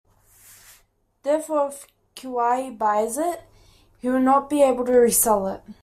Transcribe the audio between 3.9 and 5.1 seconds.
he will not be able to